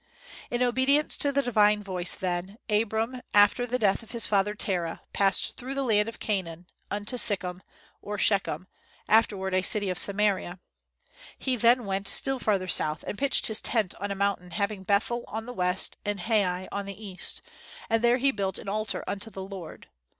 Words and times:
In 0.49 0.63
obedience 0.63 1.15
to 1.17 1.31
the 1.31 1.43
divine 1.43 1.83
voice 1.83 2.15
then, 2.15 2.57
Abram, 2.71 3.21
after 3.35 3.67
the 3.67 3.77
death 3.77 4.01
of 4.01 4.09
his 4.09 4.25
father 4.25 4.55
Terah, 4.55 5.01
passed 5.13 5.57
through 5.57 5.75
the 5.75 5.83
land 5.83 6.09
of 6.09 6.17
Canaan 6.17 6.65
unto 6.89 7.19
Sichem, 7.19 7.61
or 8.01 8.17
Shechem, 8.17 8.65
afterward 9.07 9.53
a 9.53 9.61
city 9.61 9.91
of 9.91 9.99
Samaria. 9.99 10.59
He 11.37 11.55
then 11.55 11.85
went 11.85 12.07
still 12.07 12.39
farther 12.39 12.67
south, 12.67 13.03
and 13.05 13.15
pitched 13.15 13.45
his 13.45 13.61
tent 13.61 13.93
on 13.99 14.09
a 14.09 14.15
mountain 14.15 14.49
having 14.49 14.81
Bethel 14.83 15.23
on 15.27 15.45
the 15.45 15.53
west 15.53 15.97
and 16.03 16.21
Hai 16.21 16.67
on 16.71 16.87
the 16.87 16.99
east, 16.99 17.43
and 17.87 18.03
there 18.03 18.17
he 18.17 18.31
built 18.31 18.57
an 18.57 18.67
altar 18.67 19.03
unto 19.05 19.29
the 19.29 19.43
Lord. 19.43 19.87